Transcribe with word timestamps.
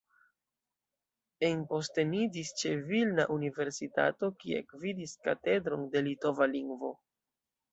Enposteniĝis 1.49 2.53
ĉe 2.61 2.71
Vilna 2.87 3.27
Universitato, 3.37 4.31
kie 4.41 4.65
gvidis 4.73 5.15
Katedron 5.29 5.89
de 5.93 6.03
Litova 6.09 6.53
Lingvo. 6.57 6.95